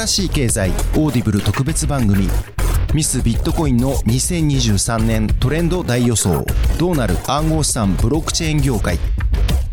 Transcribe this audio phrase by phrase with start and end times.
[0.00, 2.26] 新しい経済オーディブル特別番組
[2.94, 6.46] ミスビットコインの2023年トレンド大予想。
[6.78, 8.98] どうなる暗号資産ブロックチェーン業界。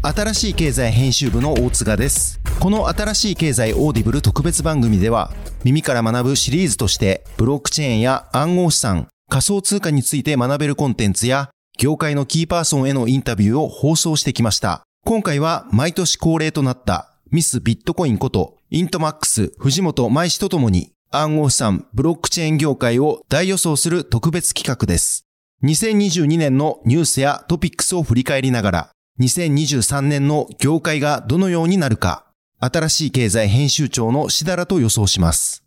[0.02, 2.42] 新しい経済編集部の大塚です。
[2.60, 5.32] この新しい経済オーディブル特別番組では
[5.64, 14.83] 耳から学ぶシリーズとしてブロックチェーンや暗号資産仮想通貨について学べるコンテンツや業界のキーパーソンへのインタビューを放送してきました。
[15.05, 25.26] 今回は毎年恒例となったミスビットコインことイントマックス藤本真衣氏とともに暗号資産ブロックチェーン業界を大予想する特別企画です。
[25.64, 32.28] 2022年のニュースやトピックスを振り返りながら2023年の業界がどのようになるか
[32.59, 35.64] 新しい経済編集長のしだらと予想します。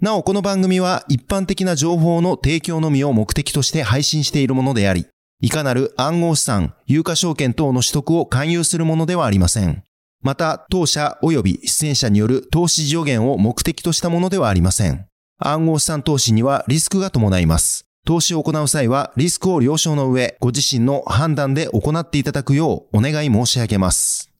[0.00, 5.06] なおこの番組は一般的な情報の提供のみを目的として配信しているものであり、
[5.40, 9.84] いかなる暗号資産、有価証券等の取得を勧誘するものではありません。
[10.22, 15.06] また、当社及び出演者による投資助言を目的としたものではありません。
[15.38, 17.86] 暗号資産投資にはリスクが伴います。
[18.06, 24.32] 投資を行う際はリスクを了承の上、ご自身の判断で行っていただくようお願い申し上げます。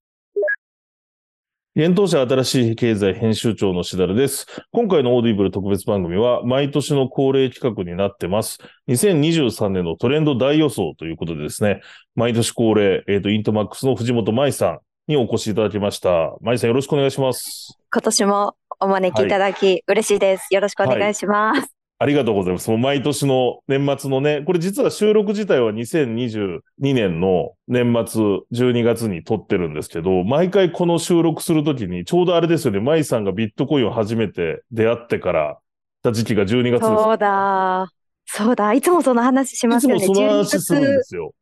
[1.78, 4.46] 幻冬舎新しい経済編集長の設楽です。
[4.72, 8.58] 今回のオーディブル特別番組は毎年の恒例企画になってます。
[8.88, 11.82] 2023年のトレンド大予想ということでですね、
[12.14, 16.34] 毎年恒例、えっ、ー、と、イントマックスの藤本真衣さんにお越しいただきました。
[16.40, 17.78] 真衣さんよろしくお願いします。
[17.92, 20.52] 今年もお招きいただき、嬉しいです。
[20.52, 21.58] よろしくお願いします。
[21.60, 21.68] はい
[21.98, 22.68] ありがとうございます。
[22.68, 35.58] もう毎年の年末のね、これ実は収録自体は2022年の年末12月に撮ってるんですけど、毎回この収録するときに、ちょうどあれですよね、舞さんがビットコインを初めて出会ってから
[36.02, 36.80] た時期が12月です。
[36.80, 37.92] そうだ。
[38.26, 38.74] そうだ。
[38.74, 40.02] いつもその話しますよね。
[40.02, 41.32] いつもその話するんですよ。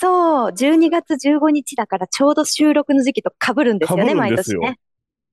[0.00, 4.78] そう、12月15日だからちょうど収録の時期と被るんですよね、毎年ね。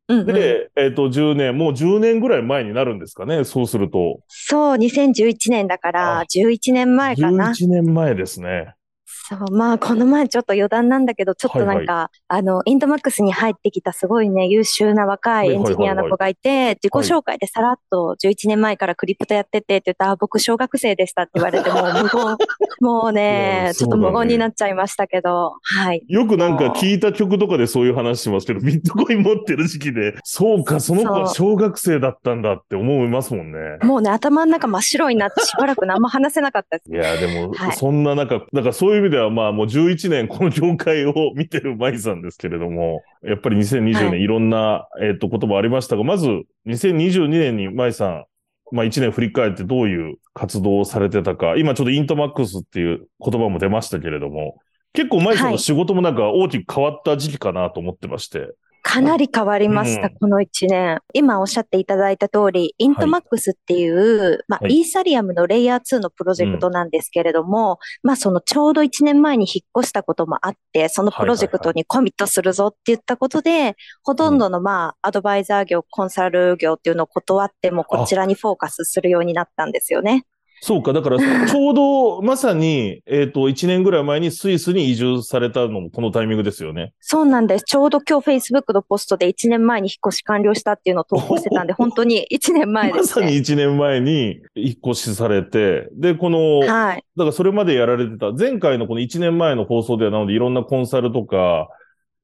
[0.09, 4.19] うんうん、で、えっ、ー、と、10年、もう10年ぐらい前になるんですかね、そうすると。
[4.27, 7.51] そう、2011年だから、11年前かな。
[7.51, 8.73] 11年前ですね。
[9.07, 22.38] そう、まあ、この前ちょっと余談なんだけど、ちょっとなんか、はいはい、あの、インドマックスに入ってきたすごいね、優秀な若いエンジニアの子がいて、自己紹介でさらっと11年前からクリプトやっててって言ったら、僕小学生でしたって言われて、もう無言、
[22.81, 26.03] もうね、ちょっと無言になっちゃいましたけど、はい。
[26.07, 33.57] よくなんか聞いた曲とかでそういう話しますけど、ビットコイン持ってる時期で、そうか、その子は小学生だったんだって思いますもんね。
[33.84, 36.91] もうね、頭の中真っ白になってしばらく何も話せなかったです。
[36.91, 46.27] いや、でも、はい、そんな中、なんかそういう意味ではまあもう11年この業界を見てる舞さんですけれども、やっぱり2020年いろんな、はい、えっ、と、言葉ありましたが、まず
[46.67, 48.25] 2022年に舞さん、
[48.71, 54.57] まあ1年振り返ってどういう活動をされてたか、今ちょっとイントマックスっていう言葉も出ましたけれども、
[54.93, 58.53] 結構舞さんの仕事もなんか大きく変わった時期かなと思ってまして。
[58.87, 61.01] かなり変わりました、うん、この1年。
[61.13, 67.77] 今おっしゃっていただいた通り、イントマックスっていう、はい、まあ、はい、イーサリアムのレイヤー2のプロジェクトなんですけれども、うん、
[68.07, 80.23] まあ、そのちょうど1年前に引っ越したこともあって、そのプロジェクトにコミットするぞって言ったことで、ほとんどのまあ、アドバイザー業、コンサル業っていうのを断っても、こちらにフォーカスするようになったんですよね。
[80.62, 80.94] そうか。
[80.94, 86.94] だから、 ちょうど、まさに、えっ、と、1年ぐらい前にスイスに移住されたのもこのタイミングですよね。
[87.00, 87.66] そうなんです。
[87.66, 97.03] ちょうど今日 Facebook のポストで1年前に引っ越し完了したっていうのを投稿してたんで、本当に1年前です、ね、まさに1年前に引っ越しされて、で、この、はい。
[97.16, 101.69] だからそれまでやられてた、前回のこの1年前の放送ではなので、いろんなコンサルとか、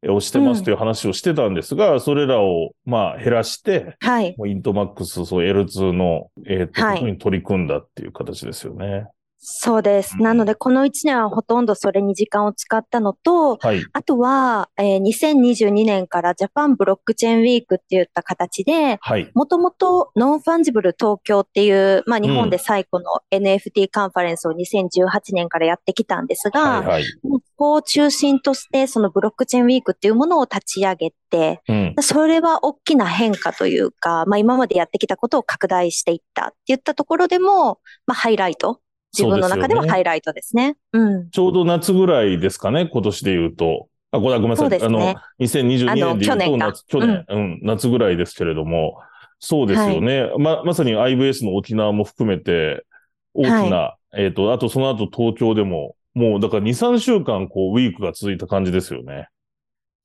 [0.10, 4.36] をしてますという話をしてたんですが、うん、それらを、まあ、減らして、はい。
[4.46, 9.08] イントマックス、そう、L2 の、えっ、ー、と、はい、に取り組んだっていう形ですよね。
[9.46, 10.22] そうです。
[10.22, 19.00] なので、この1年はほとんどそれに時間を使ったのと、はい、あとは、えー、2022年からジャパンブロックチェーンウィークっていった形で、
[19.34, 38.82] もともとノンファンジブル東京っていう、まあ日本で最古の NFT カンファレンスを2018年からやってきたんですが、はいはい、ここを中心としてそのブロックチェーンウィークっていうものを立ち上げて、うん、それは大きな変化というか、まあ今までやってきたことを拡大していったっていったところでも、まあハイライト
[39.18, 40.76] 自分の中ではハイライトですね。
[40.92, 41.30] うすねうん。
[41.30, 43.88] ちょうど夏ぐらいですかね、今年で言うと。
[44.12, 44.70] あ、ごめんなさい。
[44.70, 49.00] ね、あの、2022年で言うと夏、去年、うん、うん、夏ぐらいですけれども、
[49.40, 50.24] そうですよね。
[50.24, 52.86] はい、ま、まさに IBS の沖縄も含めて、
[53.34, 59.30] 大きな、はい、えっ、ー、と、あとその後東京でも、もうだから2、3週間、こう、ウィークが続いた感じですよね。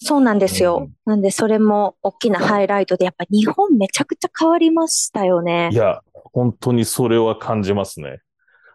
[0.01, 0.89] そうなんですよ。
[1.07, 5.71] うん、なんで、それも大きなハイライトで、やっぱ日本めちゃくちゃ変わりましたよね。
[5.73, 8.21] いや、本当にそれは感じますね。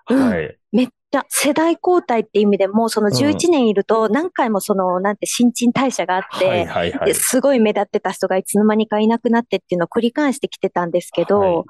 [0.06, 0.58] はい。
[0.72, 11.64] めっや、世代交代って意味でも、その11年いると何回もその、なんて新陳代謝があって、すごい目立ってた人がいつの間にかいなくなってっていうのを繰り返してきてたんですけど、はい、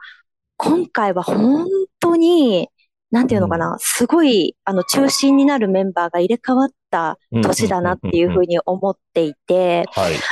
[0.57, 1.67] 今回は本
[1.99, 2.69] 当に、
[3.13, 9.85] なんていうのかな、すごい、あの、中心になるメンバーが入れ替わった年だなっていうふうに思っていて、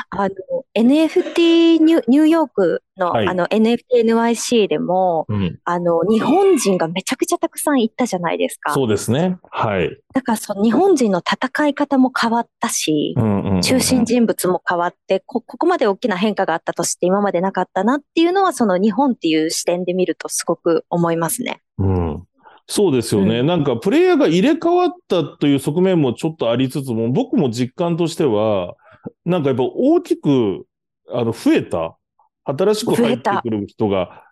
[0.10, 0.30] あの、
[0.76, 8.74] NFT ニュニューヨークの、はい、あの NFTNYC でも、うん、あの、日本人がめちゃくちゃたくさん行ったじゃないですか。
[8.74, 9.38] そうですね。
[9.52, 9.96] はい。
[10.16, 13.16] だからその日本人の戦い方も変わったし、
[13.62, 21.62] 中心人物も変わってこ、ここまで大きな変化があったとして今までなかったなっていうのは、その日本っていう視点で見るとすごく思いますね。
[21.78, 22.28] うん。
[22.68, 28.76] そうですよね、うん、なんかプレイヤーが入れ替わったという側面もちょっとありつつも、僕も実感としては、
[29.26, 30.66] なんかやっぱ大きく、
[31.10, 31.98] あの、増えた。
[32.44, 34.24] 新しく入ってくる人が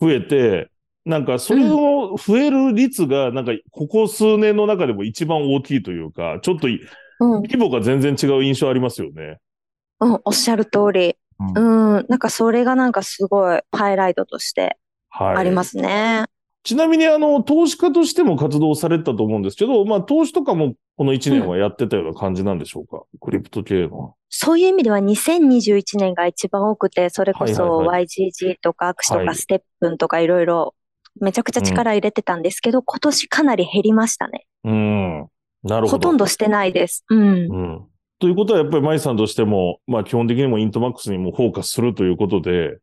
[0.00, 0.70] 増えて、
[1.04, 6.68] なんかそれを増える率が、なんかここ数年の中でも一番大きいというか、ちょっと
[7.20, 9.38] 規模が全然違う印象ありますよね。
[10.00, 11.16] うん、おっしゃる通り。
[11.54, 14.78] うん、うん、なんかそれがなんかすごいハイライトとして
[15.10, 16.20] ありますね。
[16.20, 16.29] はい
[16.62, 24.14] ちなみに、あの、投資家としても活動されたと思うんですけど、まあ、投資とかもこの1年はやってたような感じなんでしょうか、うん、クリプト系の。
[24.28, 30.74] そういう意味では2021年が一番多くて、それこそ YGG とかアクシとかステップンとかいろいろ
[31.18, 34.46] めちゃくちゃ力入れてたんですけど、うん、今年かなり減りましたね。
[34.64, 35.28] うん。
[35.62, 35.88] なるほど。
[35.92, 37.04] ほとんどしてないです。
[37.08, 37.20] うん。
[37.20, 37.34] う
[37.78, 37.86] ん、
[38.18, 42.78] ということは、やっぱり舞さんとしても、まあ基本的にもイントマックスにもフォーカスするということで、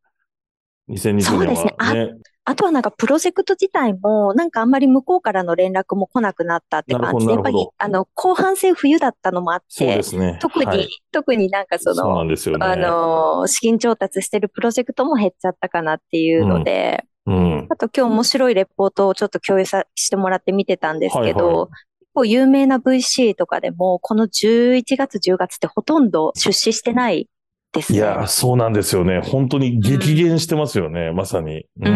[0.90, 2.14] 2020年は、ね、そうですね。
[2.50, 10.38] あとはなんかプロジェクト自体も、なんかあんまり向こうからの連絡も来なくなったって感じで、やっぱり、あの、後半戦冬だったのもあって、そうですね。
[10.40, 12.66] 特に、はい、特になんかその、そうなんですよね。
[12.66, 21.68] あの、資金調達してるプロジェクトも減っちゃったかなっていうので、うん、あと今日面白いレポートをちょっと共有さしてもらって見てたんですけど、はいはい。
[21.68, 27.28] 結構有名な VC とかでも、この11月、10月ってほとんど出資してない
[27.78, 28.00] ですね。
[28.00, 29.22] いや、そうなんですよね。
[29.22, 31.66] 本当に激減してますよね、うん、まさに。
[31.80, 31.90] うん、う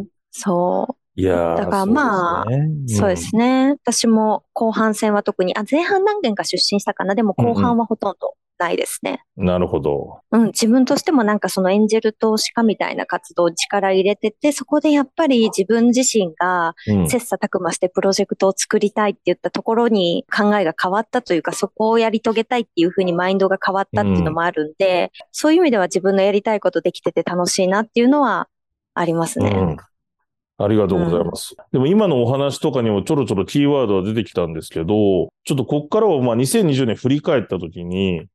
[0.00, 1.05] ん、そう。
[1.16, 2.96] いやだからまあ、そうですね。
[2.96, 7.14] そうですね私も後半戦は特に、あ、前半何件か出身したかな。
[7.14, 9.22] でも後半はほとんどないですね。
[9.36, 10.20] なるほど。
[10.30, 16.74] うん、自分としてもなんかそのエンジェル投資家みたいな活動力入れてて、そこでやっぱり自分自身が
[17.08, 28.48] 切磋琢磨してプロジェクトを作りたいって言ったところに考えが変わったというか、そこをやり遂げたいっていうふうにマインドが変わったっていうのもあるんで、うん、そういう意味では自分のやりたいことできてて楽しいなっていうのは
[28.94, 29.50] ありますね。
[29.50, 29.76] うん
[30.58, 31.54] ありがとうございます。
[31.58, 34.86] うん、でも今のお話とかにもちょろちょろキーワードは出てきたんですけど、
[35.44, 38.26] ちょっとこっからはまあ2020年振り返ったときに、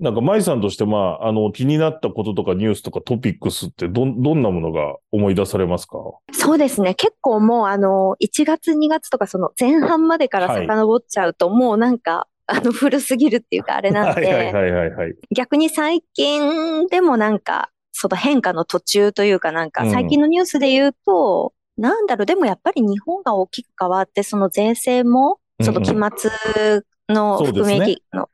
[0.00, 5.96] なんか、舞さんとして、まあ、あの、気になったこととかニュースとかトピックスってど、どんなものが思い出されますか？
[6.30, 6.94] そうですね。
[6.94, 26.30] 結構もう、あの、1月、2月とか、その前半までから遡っちゃうと、はい、もうなんか、あの、古すぎるっていうか、あれなんで、はいはいはいはい、逆に最近でもなんか、その変化の途中というかなんか、最近のニュースで言うと、うん、なんだろう、でもやっぱり日本が大きく変わって、その税制も、その期末
[27.08, 28.28] の含め益の。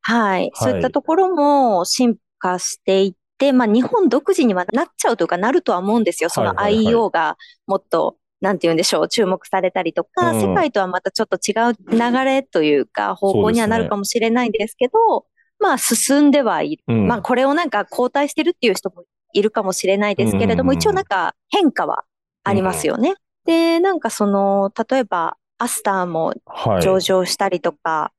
[0.00, 0.50] はい。
[0.54, 6.30] そういったところも進化していって、まあ日本独自にはなっちゃうというかなるとは思うんですよ。
[6.30, 7.36] その IEO が
[7.66, 15.26] もっと、なんて言うんでしょう、注目されたりとか、世界とはまたちょっと違う流れというか、方向にはなるかもしれないんですけど、
[15.58, 16.84] まあ進んではいる。
[16.94, 22.04] まあこれをなんか後退してるっていう人もいるかもしれないですけれども、一応なんか変化は
[22.44, 23.14] ありますよね。
[23.44, 26.34] で、なんかその、例えば、アスターも
[26.82, 28.12] 上場したりとか、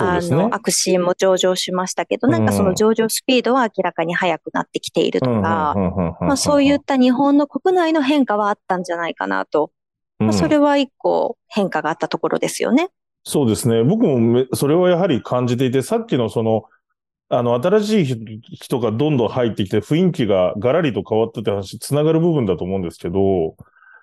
[0.00, 5.74] あの、アクシーも上場しましたけど、なんかその上場スピードは明らかに速くなってきているとか、
[6.20, 9.70] まあそういった日本の国内の変化はあったんじゃないかなと。
[10.18, 12.88] まあそれは一個変化があったところですよね。
[13.24, 13.82] そうですね。
[13.84, 16.64] 僕もそれはやはり感じていて、さっきのその、
[17.38, 23.56] あの、新しい人がどんどん入ってきて、雰囲気がガラリと変わったって話、つながる部分だと思うんですけど、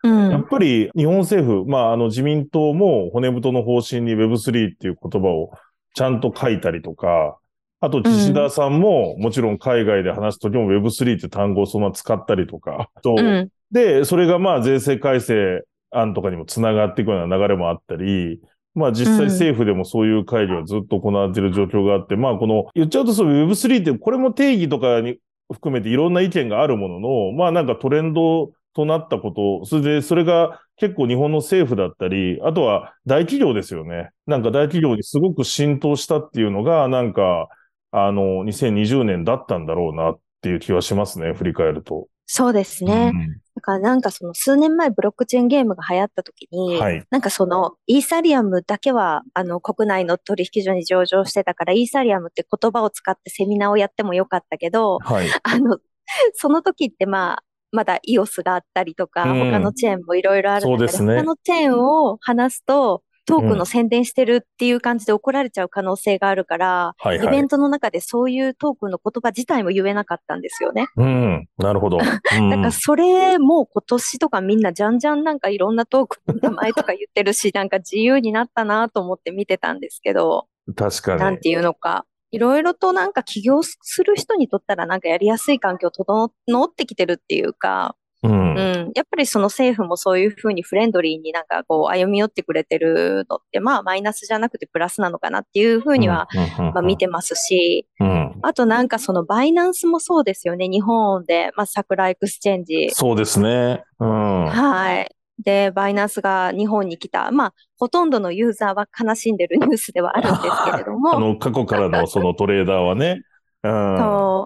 [0.03, 5.51] うん、やっぱり日本政府、まあ、あの自民党も骨太の方針に Web3 っていう言葉を
[5.93, 7.37] ちゃんと書いたりとか、
[7.83, 18.39] あと、岸田さんも、もちろん海外で話すときも Web3 って単語をそのまま使ったりとか、と、うん、で、それがまあ税制改正案とかにもつながっていくような流れもあったり、
[18.73, 25.17] まあ実際政府でもそういう会議はずっと行われている状況があって、うん、まあこの、言っちゃうとその Web3 ってこれも定義とかに
[25.51, 34.11] 含めていろんな意見があるものの、まあなんかトレンドとなったこと、それで、それが結構日本の政府だったり、あとは大企業ですよね。
[34.27, 37.49] なんか大企業にすごく浸透したっていうのが、なんか、
[37.91, 42.07] あの、2020年だったんだろうなっていう気はしますね、振り返ると。
[42.25, 43.11] そうですね。
[43.13, 55.77] うん、だからなんかその数年前ブロックチェーンゲームが流行った時に、はい、なんかそのイーサリアムだけはあの国内の取引所に上場してたからイーサリアムって言葉を使ってセミナーをやってもよかったけど、はい、あの、
[56.33, 70.87] その時ってまあ、まだ EOS があったりとか、うん、他のチェーンもいろいろあるんだけど、ね、他のチェーンを話すと、トークの宣伝してるっていう感じで怒られちゃう可能性があるから、はいはい、イベントの中でそういうトークの言葉自体も言えなかったんですよね。
[70.97, 71.97] うん、なるほど。
[71.99, 80.47] うん、だからそれも今年とかみんなじゃんじゃんなんかいろんなトークの名前とか言ってるし、 なんか自由になったなと思って見てたんですけど。
[80.75, 81.19] 確かに。
[81.19, 82.05] なんていうのか。
[82.33, 86.31] いろいろとなんか起業する人にとったらなんかやりやすい環境整
[86.63, 100.67] ってきてるっていうか、うん、うん、やっぱりその政府もそういうふうにフレンドリーになんかこう歩み寄ってくれてるのって、まあマイナスじゃなくてプラスなのかなっていうふうには、まあ見てますし、うん、あとなんかそのバイナンスもそうですよね。
[100.67, 102.89] 日本で、まあサクラエクスチェンジ。
[102.91, 103.83] そうですね。
[103.99, 105.15] うん、はい。
[105.43, 107.31] で、バイナンスが日本に来た。
[107.31, 111.15] まあ、ほとんどのユーザーは悲しんでるニュースではあるんですけれども。
[111.17, 113.21] あの、過去からのそのトレーダーはね。
[113.63, 114.45] うん。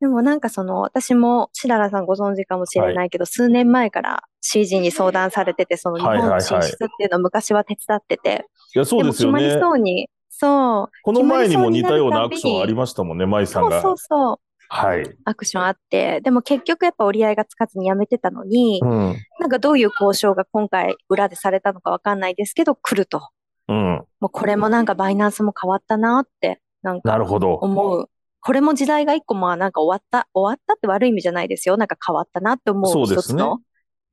[0.00, 8.46] でもなんかその、私も、設楽さんご存知かもしれないけど、はい、数年前から CZ に相談されてて、その日本の進出っていうのを昔は手伝ってて。
[8.74, 9.38] いや、そうですよね。
[9.38, 10.88] 決まりそうに、そう。
[11.02, 13.80] この前にも似たようなアクションありましたもんね、舞さんが。
[13.80, 14.38] そうそうそう。
[14.68, 15.16] はい。
[15.24, 23.28] アクションあって、でも結局やっぱ折り合いがつかずにやめてたのに、うん、なんかどういう交渉が今回裏でされたのかわかんないですけど、来ると。
[23.68, 24.04] うん。
[24.20, 28.10] もうこれもなんかバイナンスも変わったなって、なんか思う。
[28.46, 31.76] これも時代が一個まあなんか終わった、終わったって悪い意味じゃないですよ。
[31.76, 33.58] なんか変わったなって思う一つの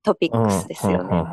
[0.01, 1.23] トピックスですよね。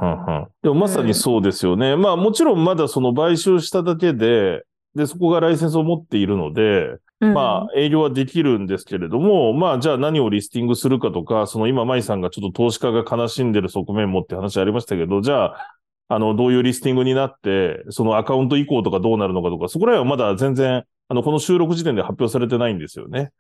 [0.63, 1.93] でもまさにそうですよね。
[1.93, 4.65] うん、まあもちろんまだその買収しただけで、
[4.95, 15.77] で、そこがライセンスを持っているので、うん、まあ営業はできるんですけれども、まあじゃあ何をリスティングするかとか、その今舞さんがちょっと投資家が悲しんでる側面もって話ありましたけど、じゃあ、
[16.09, 23.33] あの、どういうリスティングになって、そのアカウント移行とかどうなるのかとか、そこら辺はまだ全然あの、この収録時点で発表されてないんですよね。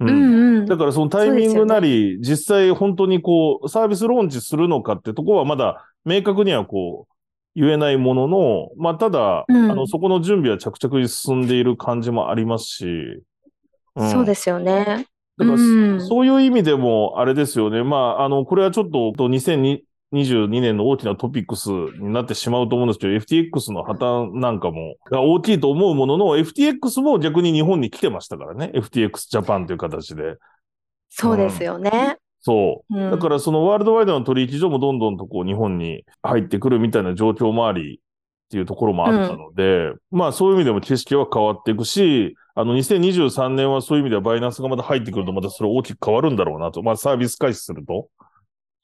[0.00, 0.08] うん。
[0.08, 7.12] うんうん、だからそのタイミングなり、ね、実際本当にこう、サービスローンチするのかってとこはまだ明確にはこう、
[7.54, 12.86] 言えないものの、まあ、ただ、うん、あの、そこの準備は着々に進んでいる感じもありますし。
[13.94, 15.06] うん、そうですよね。
[15.38, 15.56] だから、う
[15.96, 17.84] ん、そういう意味でも、あれですよね。
[17.84, 28.72] まあ、あの、これはちょっと、2002 22年の大きなトピックスになってしまうと思うんですけど、FTX の破綻なんかも大きいと思うものの、FTX も逆に日本に来てましたからね。
[28.74, 30.36] FTX ジャパンという形で。
[31.08, 31.90] そうですよね。
[31.92, 33.10] うん、そう。
[33.10, 37.98] だからそのワールドワイドの取引所もどんどんとこう日本に入ってくるみたいな状況もありっ
[38.50, 46.82] ていうところもあったので、うん、まあそういう意味でも景色は変わっていくし、あの2023年はそういう意味ではバイナンスがまた入ってくるとまたそれ大きく変わるんだろうなと。
[46.82, 48.08] まあサービス開始すると。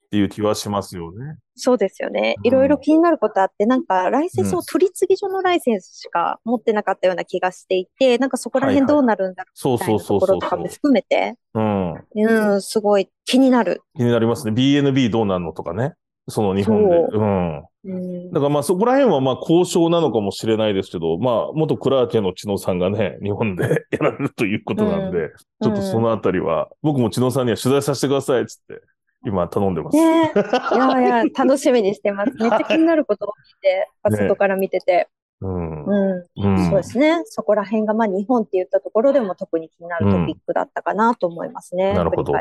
[0.09, 1.37] っていう気はしますよね。
[1.55, 2.37] そうですよね。
[2.43, 11.93] いろいろ気になることあって、なんか、ライセンスを取り次ぎ所のライセンスしか持ってなかったような気がしていて、なんかそこら辺どうなるんだろうみたいなところとかも含めて、うん。
[11.93, 13.83] うん、すごい気になる。
[13.97, 14.53] 気になりますね。
[14.53, 15.93] BNB どうなるのとかね。
[16.29, 16.97] その日本で。
[16.97, 17.63] ううん。
[17.85, 25.31] うん、だからまあそこら辺はまあ交渉なのかもしれないですけど、まあ元クラーケの知野さんがね、日本でやられるということなんで、うん、
[25.63, 28.83] ちょっとそのあたりは、僕も知野さんには取材させてくださいっつって
[29.25, 29.97] 今頼んでます。
[29.97, 32.33] ねいやいや、楽しみにしてます。
[32.41, 35.09] めっちゃ気になることを見て、外から見てて。
[35.41, 36.25] うん、うん、
[36.69, 37.23] そうですね。
[37.25, 41.93] そこら辺が、まあ、日本って言ったところでも特に気になるトピックだったかなと思いますね。
[41.93, 42.33] なるほど。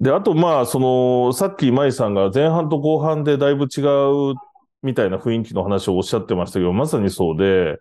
[0.00, 3.80] で、あと、まあ、その、さっき舞さんが前半と後半でだいぶ違
[4.32, 4.34] う
[4.82, 7.78] みたいな雰囲気の話をおっしゃってましたけど、まさにそうで、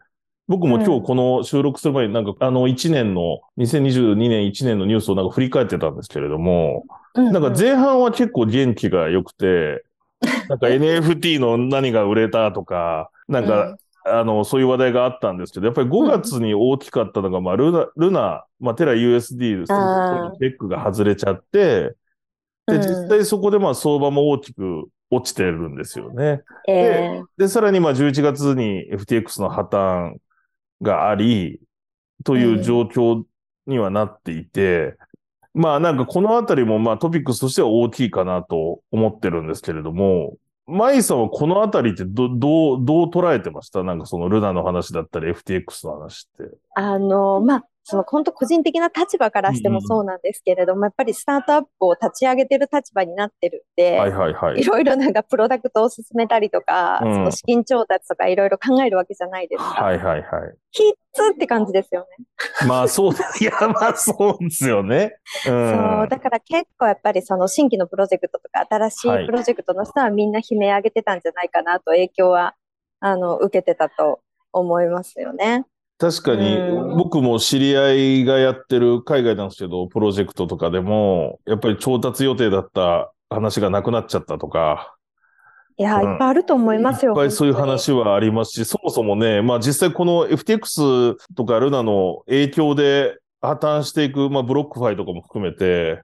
[0.50, 9.86] 僕も今日この収録する前になんか、あの1年の、2022年1年のニュースをなんか振り返ってたんですけれども、なんか前半は結構元気が良くて、
[10.50, 21.96] なんか NFT の何が売れたとか、なんか、あの、そういう話題があったんですけど、やっぱり5月に大きかったのが、まあ、ルナ、ルナ、まあ、テラ USD、チェックが外れちゃって、
[22.65, 26.41] で、実際そこでまあ相場も大きく落ちてるんですよね。
[26.65, 30.15] で、でさらにまあ11月に FTX の破綻
[30.81, 31.59] があり、
[32.24, 33.24] という状況
[33.67, 34.98] にはなっていて、
[35.53, 40.36] うん、まあなんかこのあたりもまあトピックスとしては大きいかなと思ってるんですけれども、
[40.67, 43.81] マイさんはこのあたりってど、どう、どう捉えてました？
[43.83, 46.55] なんかそのルナの話だったり FTX の話って。
[46.75, 54.62] あの、まあ、その本当個人的な立場からしてもそうなんですけれども、やっぱりスタートアップを立ち上げてる立場になってるんで、はいはいはい。
[54.62, 59.84] いろいろなんかプロダクトを進めたりとか、うん、その資金調達とかいろいろ考えるわけじゃないですか。
[59.84, 60.24] はいはいはい。
[60.72, 62.25] キッズって感じですよね。
[62.67, 65.17] まあそう、 いやまあそうですよね。
[65.48, 72.53] うん、そう、だから結構やっぱりその新規のプロジェクトとか新しいプロジェクトの人はみんな悲鳴上げてたんじゃないかなと影響は、
[73.00, 74.19] あの、受けてたと
[74.53, 75.65] 思いますよね。
[76.00, 76.58] 確かに、
[76.98, 84.96] 僕も知り合いがやってる海外なんですけど、プロジェクトとかでも、やっぱり調達予定だった話がなくなっちゃったとか。
[85.77, 87.12] いや、うん、いっぱいあると思いますよ。
[87.12, 96.01] いっぱいそういう話はありますし、そもそもね、まあ実際この FTX とかルナの影響で破綻していく、まあブロックファイとかも含めて、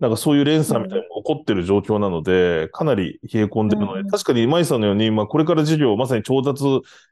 [0.00, 6.64] なんかそういう連鎖みたいなのが起こってる状況なので、かなり冷え込んでるので、うん、確かに真衣さんのように、まあこれから事業をまさに調達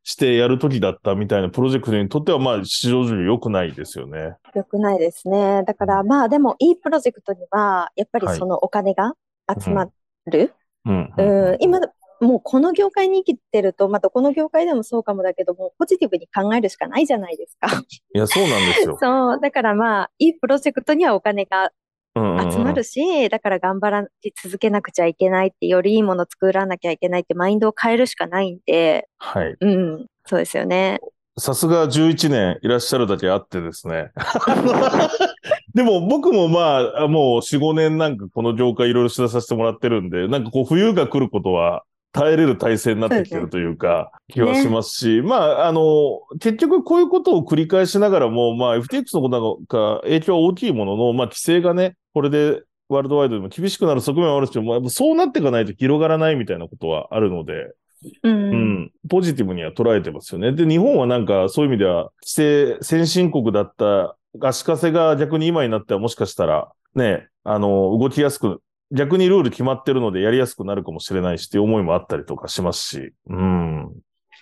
[0.05, 4.37] してやるときだったみたいなプロジェクトにとっては、まあ市場上良くないですよね。
[4.55, 5.63] 良くないですね。
[5.67, 9.13] だからまあでもいいプロジェクトには、やっぱりそのお金が
[9.63, 9.89] 集ま
[10.27, 10.55] る。
[11.61, 11.81] 今、
[12.21, 17.69] もうこの業界に生きてると、まあ、どこの業界でもそうかもだけども、ポジティブに考えるしかないじゃないですか。
[18.15, 18.99] いや、そうなんですよ。
[19.01, 19.41] そう。
[19.41, 21.71] だからまあ、いいプロジェクトにはお金が
[22.51, 24.09] 集まるし、だから頑張ら
[24.43, 29.57] 続けなくちゃいけないって、よりいいもの作らなきゃいけないってマインドを変えるしかないんで、はい。
[29.61, 31.01] うん、そうですよね。
[31.39, 34.11] さすが11年いらっしゃるだけあってですね。
[35.75, 41.85] でも僕もまあ、もう4、5年なんかこの業界いろいろ取材させてもらってるんで、なんかこう冬が来ることは
[42.19, 57.73] 耐えれる体制になってきてるというか、気はしますし、ね、まあ、あの、結局こういうことを繰り返しながらも、まあ、FTX のことが影響は大きいものの、まあ、規制がね、これでワールドワイドでも厳しくなる側面はあるんですけども、やっぱそうなっていかないと広がらないみたいなことはあるので、
[58.25, 60.53] うん、うん、ポジティブには捉えてますよね。
[60.53, 73.13] で、日本はなんかそういう意味では、規制、先進国だった足かせが逆に今になってはもしかしたら、ね、あの、動きやすく逆にルール決まってるのでやりやすくなるかもしれないしっていう思いもあったりとかしますし。
[73.29, 73.85] うん。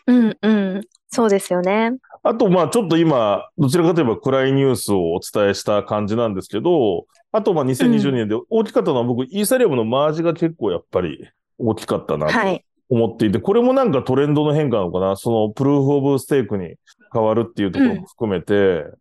[0.07, 0.81] うんうん。
[1.09, 1.93] そうですよね。
[2.23, 16.75] あと、まあ、ちょっと今、どちらかといえば暗いニュースをお伝えした感じなんですけど、あと、まあ、2020年で大きかったのは、僕、イーサリアムのマージが結構やっぱり大きかったなと思っていて、はい、これもなんかトレンドの変化なのかな、そのプルーフオブステークに
[17.13, 18.99] 変わるっていうところも含めて、う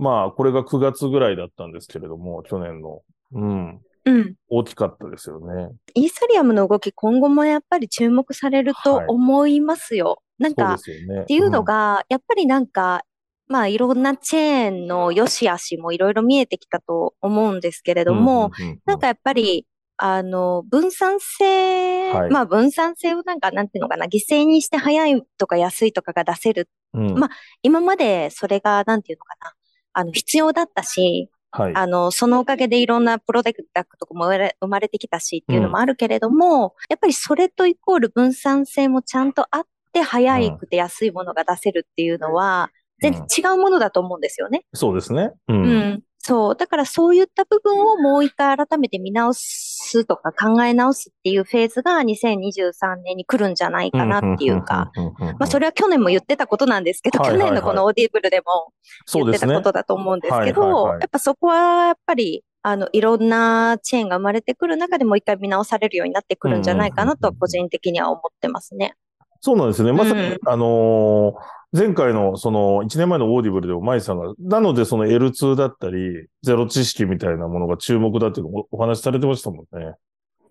[0.00, 3.02] ん、まあ、これが9月ぐらいだったんですけれども、去年の。
[3.32, 3.80] うん。
[4.06, 4.34] うん。
[4.48, 5.70] 大きかったですよね。
[5.94, 10.06] イーサリアムの動き、今後もやっぱり注目されると思いますよ。
[10.06, 10.76] はい、なんか、
[11.08, 13.02] ね、っていうのが、うん、やっぱりなんか、
[13.46, 18.50] まあいろんなチェーンの良し悪しもいろいろ見えてきたと思うんですけれども、
[18.86, 26.68] なんかやっぱり、あの、分散性、はい、まあ分散性をなんか、なんていうのかな、犠牲にして早いとか安いとかが出せる。
[26.94, 27.30] うん、まあ
[27.62, 29.54] 今までそれが、なんていうのかな、
[29.92, 44.64] あの、必要だったし、はい、あの、そのおかげでいろんなプロダクトとかも生まれてきたしっていうのもあるけれども、うん、やっぱりそれとイコール分散性もちゃんとあって、早くて安いものが出せるっていうのは、全然違うものだと思うんですよね。
[44.72, 45.30] うん、そうですね。
[45.46, 46.56] うん、うんそう。
[46.56, 58.72] だからそういった部分をもう一回改めて見直すとか考え直すっていうフェーズが2023年に来るんじゃないかなっていうか、まあそれは去年も言ってたことなんですけど、去年のこのオーディブルでも
[59.12, 68.94] 言ってたことだと思うんですけど、やっぱそこはやっぱりあの、いろんなチェーンが生まれてくる中でもう一回見直されるようになってくるんじゃないかなと個人的には思ってますね。
[69.42, 69.92] そうなんですね。
[69.92, 71.34] まさに、うん、あのー、
[71.76, 79.96] 前回のその1年前のオーディブルでも真衣さんが、なのでその L2 だったり、ゼロ知識みたいなものが注目だっていうのをお話しされてましたもんね。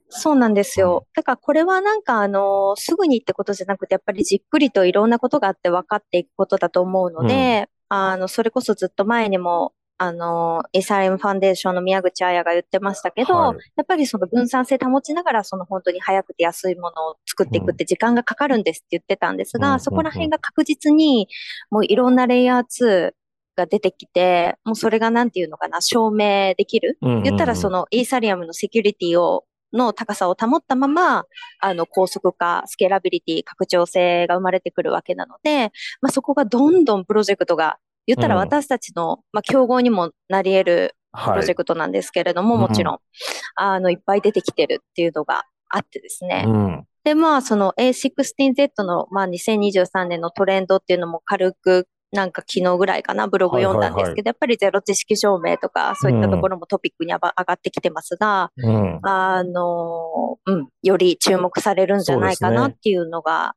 [0.10, 1.08] そうなんですよ。
[1.16, 9.72] だからこれはなんかあの、すぐにってことじゃなくて、やっぱりじっくりといろんなことがあって分かっていくことだと思うので、うん、あの、それこそずっと前にも
[10.04, 21.30] あの、イーサリアムファンデーションの宮口あやが言ってましたけど、はい、やっぱりその分散性保ちながら、その本当に早くて安いものを作っていくって時間がかかるんですって言ってたんですが、うん、そこら辺が確実に、
[21.72, 23.12] もういろんなレイヤー2
[23.56, 26.98] が出てきて、もうそれがなんていうのかな、証明できる？
[27.24, 31.24] 言ったらそのイーサリアムのセキュリティをの高さを保ったまま、
[31.60, 42.98] あの、高速化、スケーラビリティ、拡張性が生まれてくるわけなので、まあ、そこがどんどんプロジェクトが言ったら私たちの、まあ、競合にもなり得るプロジェクトなんですけれども、はい、もちろん、
[43.56, 46.46] あの、いっぱい出てきてるっていうのがあってですね。
[46.48, 63.56] うん、で、まあ、その A16Z の、まあ、2023年のトレンドっていうのも軽く、なんか昨日ぐらいかな、ブログ読んだんですけど、やっぱりゼロ知識証明とか、そういったところもトピックに上がってきてますが、うん、あの、うん、より注目されるんじゃないかなっていうのが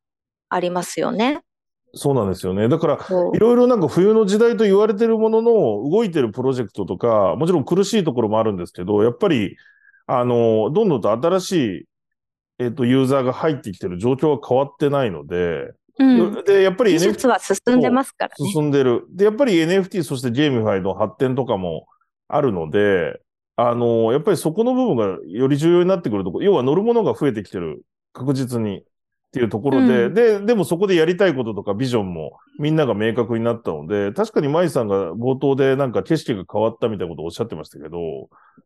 [0.48, 1.42] ありますよね。
[1.96, 2.68] そうなんですよね。
[2.68, 2.98] だから、
[3.34, 5.52] いろいろなんか冬の時代と言われてるものの
[5.90, 9.56] 動いてるプロジェクトとか、もちろん苦しいところもあるんですけど、やっぱり、
[10.06, 11.84] あの、どんどんと新しい、
[12.58, 16.94] えっ、ー、と、ユーザーが入ってきてる状況は変わってないので、うん、で、やっぱり NFT。
[16.94, 18.50] 技術は進んでますからね。
[18.50, 19.06] 進んでる。
[19.10, 21.86] で、やっぱり NFT、そしてゲームファイの発展とかも
[22.28, 23.20] あるので、
[23.56, 27.82] あの、やっぱりそこの部分がより重要になってくるところ、要は乗るものが増えてきてる。
[28.12, 28.84] 確実に。
[29.36, 37.98] っていうところで、うん、で、でもそこでやりたいこととかビジョンもみんなが明確になったので、確かに舞さんが冒頭でなんか景色が変わったみたいなことをおっしゃってましたけど、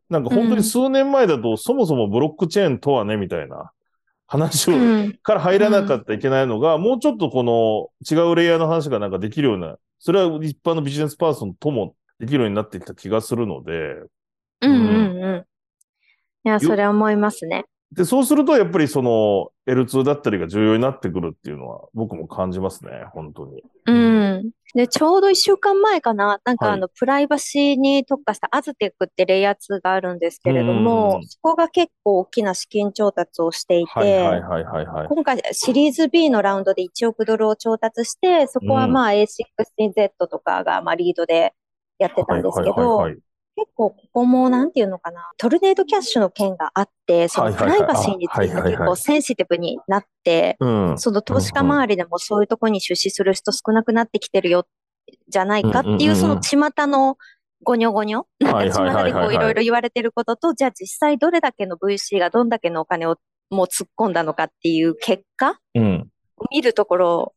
[0.09, 3.71] なんか本当に数年前だと、そもそもブロックチェーンとはね、みたいな
[4.27, 13.71] 話を、うん、から入らなかったいけないのが、もうちょっとこの違うレイヤーの話がなんかできるような、それは一般のビジネスパーソンともできるようになってきた気がするので。
[14.61, 15.45] うんうんうん。
[16.45, 17.65] いや、それは思いますね。
[17.93, 23.63] で、そうすると、やっぱりその L2 だったりが重要になってくるっていうのは、僕も感じますね、本当に。
[23.85, 24.51] うん。
[24.73, 33.89] で、ちょうど一週間前かな、なんかあの、プライバシーに特化したアズテックってレイヤー2があるんですけれども、そこが結構大きな資金調達をしていて、
[35.09, 41.53] 今回シリーズ B のラウンドで1億ドルを調達して、そこはまあ A16Z とかがまあリードで
[41.99, 43.05] やってたんですけど、
[43.61, 50.57] 結構ここもなんていうのかな、トルネードキャッシュの件があって、そのプライバシーについて結構センシティブになって、
[50.97, 54.65] その投資家周りでもそういうところに出資する人少なくなってきてるよ、
[55.27, 57.17] じゃないかっていう、その巷の
[57.63, 58.47] ごにょごにょ、巷
[59.03, 63.17] でこういろいろ言われてることと、じゃあ実際どれだけの VC がどんだけのお金を
[63.51, 66.07] もう突っ込んだのかっていう結果、うん、
[66.49, 67.33] 見るところ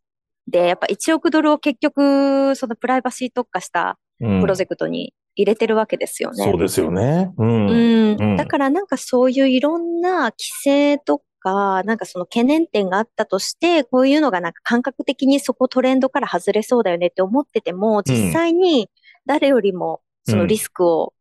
[0.47, 6.45] で、やっぱ1億ドルを結局、そのプライバシー特化したプロジェクトに入れてるわけですよね。
[6.45, 7.33] そうですよね。
[7.37, 7.67] うん。
[7.69, 18.89] うん、だからなんかそういういろんな規制とか、なんかその懸念点があったとして、こういうのがなんか感覚的にそこトレンドから外れそうだよねって思ってても、実際に
[19.27, 21.13] 誰よりもそのリスクを、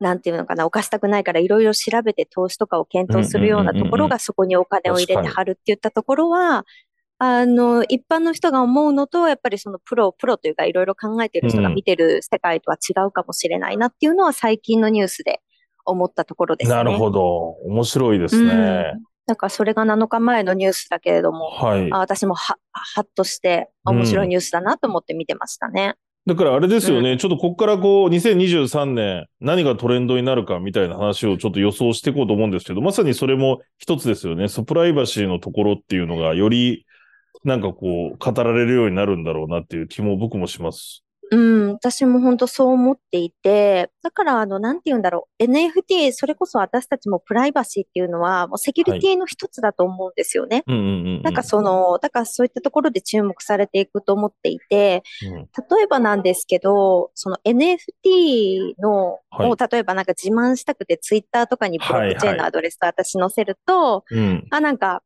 [0.00, 6.64] なんていうのかな、犯したくないからいろいろ調べて投資とかを検討するようなところがそこにお金を入れて貼るって言ったところは、
[7.18, 15.40] あの、一般の人が思うのと、やっぱりそのプロ、プロというかいろいろ考えてる人が見てる世界とは違うかもしれないなっていうのは最近のニュースで
[15.84, 16.76] 思ったところですね。
[16.76, 17.22] なるほど。
[17.66, 18.92] 面白いですね。
[18.94, 25.94] うんなんかそれが7日前のニュースだけれども、はい、あ私もは、はっとして面白いニュースだなと思って見てましたね。
[26.26, 34.48] だからあれですよね、うん、ちょっとここからこう、2023年、何がトレンドになるかみたいな話をちょっと予想していこうと思うんですけど、まさにそれも一つですよね。
[34.48, 36.86] ソプライバシーのところっていうのが、より
[37.44, 41.04] なんかこう、語られるようになるんだろうなっていう気も僕もします。
[41.30, 45.42] うん、私も本当そう思っていて、だからあの、なんて言うんだろう。
[45.42, 50.62] NFT、それこそ私たちもプライバシーっていうのは、もうセキュリティの一つだと思うんですよね。
[50.66, 65.02] なんかその、だからそういったところで注目されていくと思っていて、うん、例えばなんですけど、その NFT の、はい、を例えばなんか自慢したくてツイッターとかにブロックチェーンのアドレスと私載せると、はいはい、あ、なんか、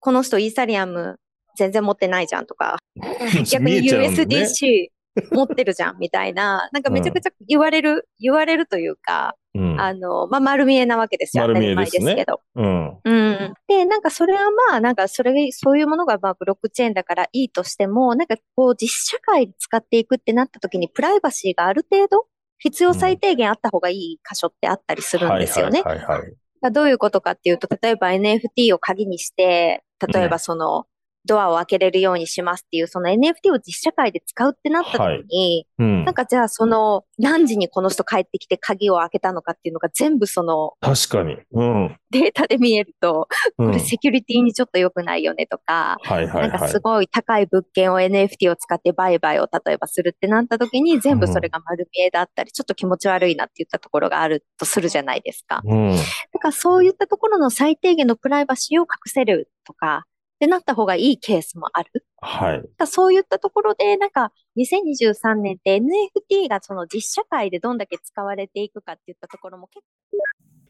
[0.00, 1.18] この人イーサリアム
[1.56, 2.78] 全然持ってないじゃんとか、
[3.50, 4.88] 逆に USDC
[5.32, 11.46] 持ってるじゃんみたいな、なんかめちゃくちゃ言われる、うん、言われるというか、うん、あの、まあ、丸見えなわけですよ。
[11.48, 12.40] 当たり前ですけど。
[12.54, 12.98] うん。
[13.04, 13.54] うん。
[13.66, 22.26] で、なんかそれはまあ、なんかそれ、そういうものがまあブロックチェーンだからいいとしても、なんかこう実社会で使っていくってなった時にプライバシーがある程度
[22.58, 25.82] 必要最低限あった方がいい箇所ってあったりするんですよね。
[25.82, 30.86] はいはいはい、はい、どういうことかっていうと、例えば NFT を鍵にして、例えばその、
[31.26, 41.36] ドアを開けれるようにしますっていう、その NFT を実社会で使うってなった時に、はいうん、なんかじゃあその何時にこの人帰ってきて鍵を開けたのかっていうのが全部その、確かに。
[41.52, 41.96] うん。
[42.10, 55.60] データで見えると、これセキュリティにちょっと良くないよねとか、はいはいはい、なんかすごい高い物件を NFT を使って売買を例えばするってなった時に全部それが丸見えだったり、ちょっと気持ち悪いなって言ったところがあるとするじゃないですか。
[55.64, 55.96] うん。
[55.96, 60.04] だからそういったところの最低限のプライバシーを隠せるとか、
[60.40, 62.06] ってなった方がいいケースもある。
[62.22, 62.86] はい。
[62.86, 70.16] そういったところで、なんか、2023年って NFT がその実社会でどんだけ使われていくかっていったところも結構。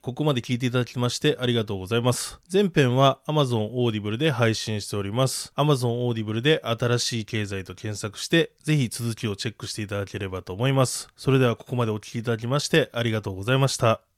[0.03, 2.41] ここまで聞いていただきましてありがとうございます。
[2.51, 5.53] 前編は Amazon Audible で配信しております。
[5.57, 11.09] Amazon Audible で新しい経済と検索して、ぜひ続きをチェックしていただければと思います。
[11.17, 14.10] それではここまでお聞きいただきましてありがとうございました。